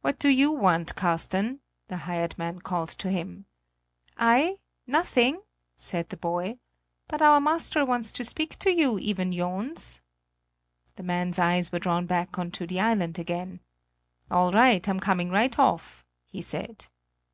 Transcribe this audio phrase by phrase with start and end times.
[0.00, 3.44] "What do you want, Carsten?" the hired man called to him.
[4.16, 4.56] "I?
[4.86, 5.42] nothing,"
[5.76, 6.56] said the boy;
[7.06, 10.00] "but our master wants to speak to you, Iven Johns."
[10.96, 13.60] The man's eyes were drawn back to the island again.
[14.30, 16.86] "All right, I'm coming right off," he said.